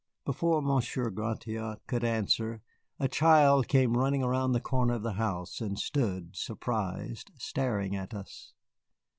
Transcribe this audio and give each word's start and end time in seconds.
Before 0.25 0.63
Monsieur 0.63 1.11
Gratiot 1.11 1.81
could 1.85 2.03
answer, 2.03 2.63
a 2.99 3.07
child 3.07 3.67
came 3.67 3.95
running 3.95 4.23
around 4.23 4.53
the 4.53 4.59
corner 4.59 4.95
of 4.95 5.03
the 5.03 5.13
house 5.13 5.61
and 5.61 5.77
stood, 5.77 6.35
surprised, 6.35 7.29
staring 7.37 7.95
at 7.95 8.11
us. 8.11 8.53